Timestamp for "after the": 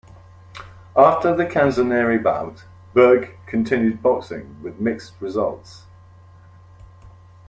0.95-1.45